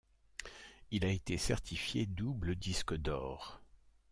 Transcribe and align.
Il 0.89 1.05
a 1.05 1.09
été 1.11 1.37
certifié 1.37 2.07
double 2.07 2.55
disque 2.55 2.95
d'or. 2.95 3.61